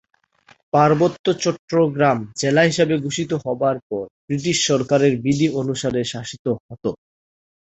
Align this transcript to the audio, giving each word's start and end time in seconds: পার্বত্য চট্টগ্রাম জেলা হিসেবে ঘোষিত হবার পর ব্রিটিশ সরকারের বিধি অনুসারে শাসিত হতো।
পার্বত্য 0.73 1.25
চট্টগ্রাম 1.43 2.17
জেলা 2.41 2.63
হিসেবে 2.69 2.95
ঘোষিত 3.05 3.31
হবার 3.43 3.77
পর 3.89 4.05
ব্রিটিশ 4.25 4.57
সরকারের 4.69 5.13
বিধি 5.23 5.47
অনুসারে 5.61 6.01
শাসিত 6.13 6.45
হতো। 6.61 6.89